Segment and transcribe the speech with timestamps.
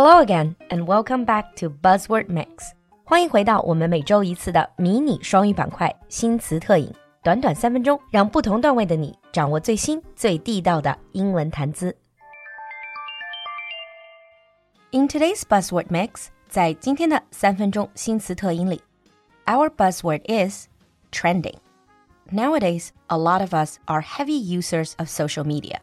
[0.00, 2.72] Hello again and welcome back to Buzzword Mix。
[3.04, 6.92] 欢迎回到我们每周一次的迷你双语板块新词特饮，
[7.22, 11.96] 短短三分钟，让不同段位的你掌握最新最地道的英文谈资。
[14.90, 18.80] In today's Buzzword Mix，在今天的三分钟新词特饮里，
[19.44, 20.66] our buzzword is
[21.10, 25.76] trending。Nowadays, a lot of us are heavy users of social media.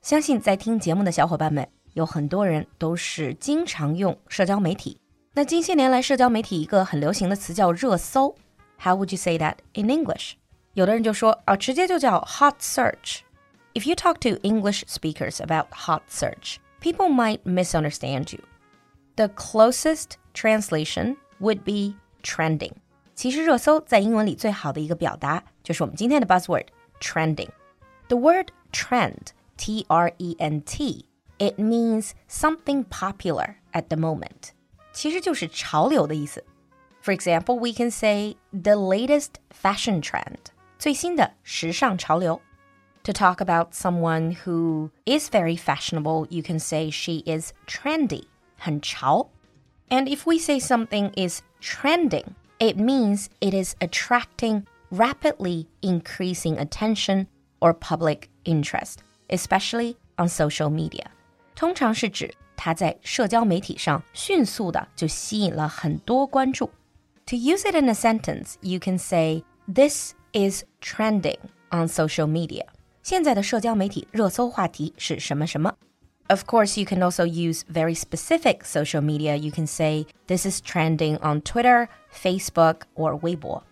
[0.00, 5.00] 相信在听节目的小伙伴们， 有很多人都是经常用社交媒体。
[5.34, 8.34] 那近些年来，社交媒体一个很流行的词叫热搜。
[8.80, 10.32] How would you say that in English？
[10.74, 18.42] 有的人就说啊，直接就叫 hot search。If you talk to English speakers about hot search, people might misunderstand you.
[19.16, 22.72] The closest translation would be trending.
[23.14, 26.66] 其实热搜在英文里最好的一个表达就是我们今天的 buzzword
[27.00, 27.48] trending.
[28.08, 31.06] The word trend, T R E N T,
[31.42, 34.52] it means something popular at the moment.
[34.92, 36.44] 其实就是潮流的意思。
[37.02, 40.52] For example, we can say the latest fashion trend.
[40.78, 42.40] 最新的时尚潮流。
[43.04, 48.24] To talk about someone who is very fashionable, you can say she is trendy.
[48.58, 49.30] 很潮。
[49.88, 57.26] And if we say something is trending, it means it is attracting rapidly increasing attention
[57.60, 61.10] or public interest, especially on social media.
[61.54, 66.70] 通常是指它在社交媒体上迅速的就吸引了很多关注。
[67.26, 71.38] To use it in a sentence, you can say this is trending
[71.70, 72.64] on social media.
[73.02, 75.74] 现在的社交媒体热搜话题是什么什么。
[76.28, 79.34] Of course, you can also use very specific social media.
[79.34, 83.62] You can say this is trending on Twitter, Facebook, or Weibo.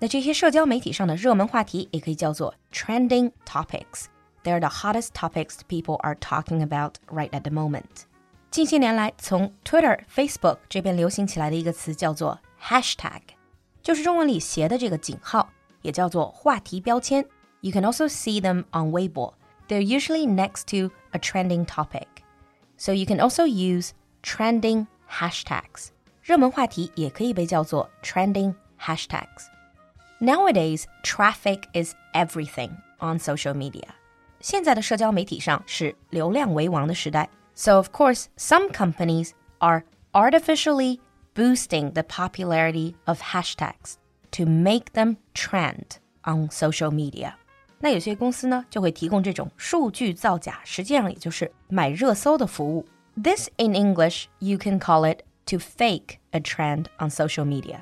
[0.00, 4.06] 那这些社交媒体上的热门话题也可以叫做 trending topics.
[4.42, 8.06] They're the hottest topics people are talking about right at the moment.
[8.50, 13.20] 近些年来，从 Twitter、Facebook 这边流行起来的一个词叫做 hashtag，
[13.82, 15.50] 就是中文里斜的这个井号，
[15.82, 17.24] 也叫做话题标签。
[17.62, 19.32] You can also see them on Weibo.
[19.68, 22.06] They're usually next to a trending topic.
[22.76, 23.90] So you can also use
[24.22, 25.88] trending hashtags.
[26.22, 29.46] 热门话题也可以被叫做 trending hashtags.
[30.20, 33.88] Nowadays, traffic is everything on social media.
[34.40, 37.28] 现在的社交媒体上是流量为王的时代.
[37.54, 40.98] So of course, some companies are artificially
[41.34, 43.94] boosting the popularity of hashtags
[44.32, 47.34] to make them trend on social media.
[47.78, 52.86] 那有些公司呢，就会提供这种数据造假，实际上也就是买热搜的服务。
[53.16, 57.80] This in English, you can call it to fake a trend on social media.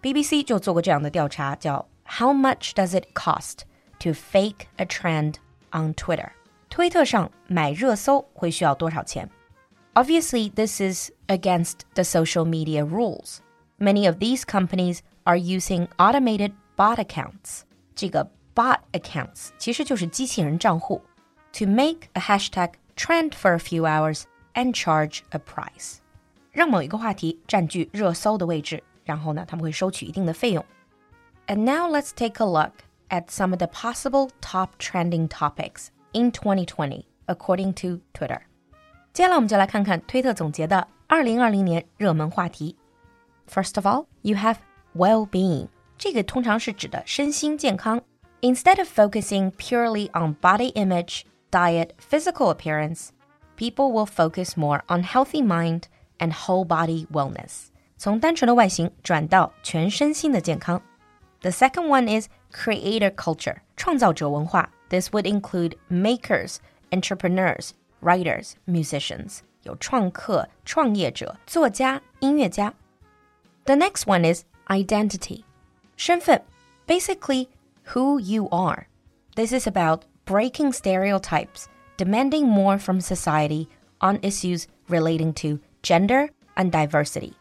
[0.00, 3.60] BBC 就做过这样的调查，叫 How much does it cost
[4.00, 5.34] to fake a trend
[5.72, 6.30] on Twitter？
[6.68, 9.28] 推特上买热搜会需要多少钱？
[9.94, 13.38] Obviously, this is against the social media rules.
[13.78, 17.62] Many of these companies are using automated bot accounts.
[17.94, 21.02] 这个 bot accounts 其实就是机器人账户，
[21.52, 24.22] to make a hashtag trend for a few hours
[24.54, 25.96] and charge a price，
[26.52, 30.64] 让某一个话题占据热搜的位置，然后呢，他们会收取一定的费用。
[31.46, 32.72] And now let's take a look
[33.08, 38.40] at some of the possible top trending topics in 2020 according to Twitter。
[39.12, 42.76] 接下来我们就来看看推特总结的2020年热门话题。
[43.46, 44.56] First of all, you have
[44.96, 48.00] well-being，这个通常是指的身心健康。
[48.40, 53.10] Instead of focusing purely on body image, diet, physical appearance,
[53.56, 55.82] people will focus more on healthy mind
[56.18, 57.66] and whole body wellness.
[57.98, 60.80] 从单纯的外形转到全身心的健康。
[61.40, 64.70] The second one is creator culture, 创造者文化.
[64.88, 66.56] This would include makers,
[66.90, 67.70] entrepreneurs,
[68.00, 69.40] writers, musicians.
[69.62, 72.74] 有创客、创业者、作家、音乐家。
[73.64, 75.44] The next one is identity,
[75.96, 76.42] 身份.
[76.86, 77.48] Basically,
[77.94, 78.86] who you are.
[79.34, 81.66] This is about breaking stereotypes,
[81.96, 83.68] demanding more from society
[84.00, 87.34] on issues relating to gender and diversity.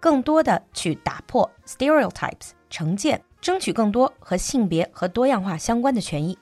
[0.00, 6.38] 更多的去打破 stereotypes 成见， 争取更多和性别和多样化相关的权益。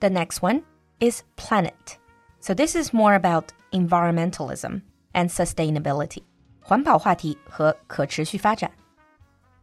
[0.00, 0.62] The next one
[1.00, 1.96] is planet.
[2.40, 6.22] So this is more about environmentalism and sustainability.
[6.60, 8.70] 环保话题和可持续发展。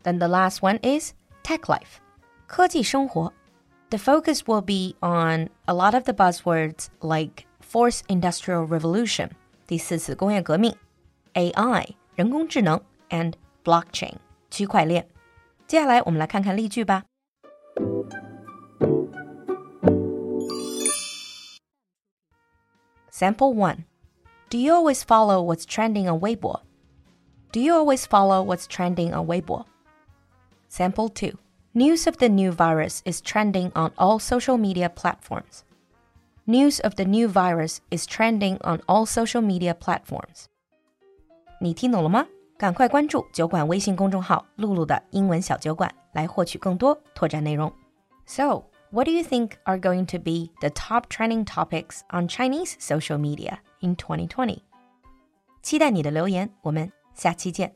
[0.03, 1.99] Then the last one is tech life.
[2.47, 3.31] 科技生活.
[3.89, 9.29] The focus will be on a lot of the buzzwords like fourth industrial revolution,
[9.67, 10.75] 第四次工业革命,
[11.33, 13.33] AI, 人工智能 and
[13.63, 14.15] blockchain,
[14.49, 15.07] 区块链。
[15.69, 17.03] 接下来我们来看看例句吧。
[23.11, 23.85] Sample 1
[24.49, 26.61] Do you always follow what's trending on Weibo?
[27.51, 29.65] Do you always follow what's trending on Weibo?
[30.69, 31.37] Sample 2.
[31.73, 35.63] News of the new virus is trending on all social media platforms.
[36.45, 40.47] News of the new virus is trending on all social media platforms.
[41.59, 42.27] 你听懂了吗？
[42.59, 47.71] 赶快关注酒馆微信公众号“露露的英文小酒馆”来获取更多拓展内容。
[48.25, 53.17] So, what do you think are going to be the top trending topics on Chinese social
[53.17, 54.59] media in 2020?
[55.61, 57.75] 期待你的留言，我们下期见。